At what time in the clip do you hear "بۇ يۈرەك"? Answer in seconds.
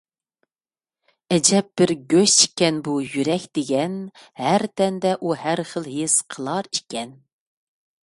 2.89-3.47